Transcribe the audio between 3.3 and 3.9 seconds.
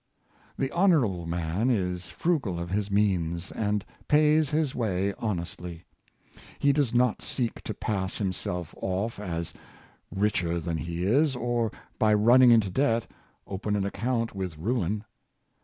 and